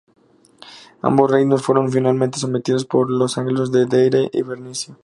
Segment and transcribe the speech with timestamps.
[1.03, 4.97] Ambos reinos fueron finalmente sometidos por los anglos de Deira y Bernicia.